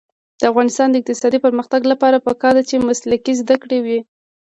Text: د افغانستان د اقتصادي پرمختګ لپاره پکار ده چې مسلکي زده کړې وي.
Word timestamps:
د 0.39 0.41
افغانستان 0.51 0.87
د 0.89 0.95
اقتصادي 1.01 1.39
پرمختګ 1.45 1.81
لپاره 1.91 2.23
پکار 2.27 2.53
ده 2.57 2.63
چې 2.69 2.85
مسلکي 2.89 3.33
زده 3.41 3.55
کړې 3.63 3.79
وي. 3.85 3.99